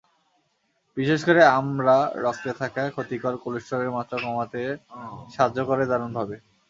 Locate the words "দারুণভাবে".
5.91-6.35